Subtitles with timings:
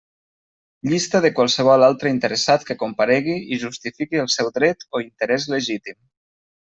[0.93, 6.01] Llista de qualsevol altre interessat que comparegui i justifiqui el seu dret o interès legítim.